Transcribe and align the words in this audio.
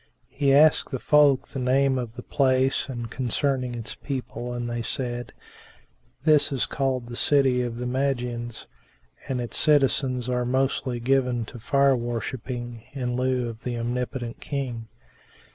He 0.31 0.51
asked 0.51 0.89
the 0.89 0.97
folk 0.97 1.49
the 1.49 1.59
name 1.59 1.99
of 1.99 2.15
the 2.15 2.23
place 2.23 2.89
and 2.89 3.07
concerning 3.11 3.75
its 3.75 3.93
people 3.93 4.51
and 4.51 4.67
they 4.67 4.81
said, 4.81 5.31
"This 6.23 6.51
is 6.51 6.65
called 6.65 7.05
the 7.05 7.15
City 7.15 7.61
of 7.61 7.77
the 7.77 7.85
Magians, 7.85 8.65
and 9.27 9.39
its 9.39 9.57
citizens 9.59 10.27
are 10.27 10.43
mostly 10.43 10.99
given 10.99 11.45
to 11.45 11.59
Fire 11.59 11.95
worshipping 11.95 12.81
in 12.93 13.15
lieu 13.15 13.47
of 13.47 13.63
the 13.63 13.77
Omnipotent 13.77 14.39
King." 14.39 14.87